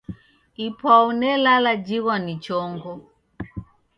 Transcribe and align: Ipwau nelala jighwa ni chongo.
Ipwau 0.65 1.07
nelala 1.19 1.71
jighwa 1.85 2.15
ni 2.25 2.33
chongo. 2.43 2.93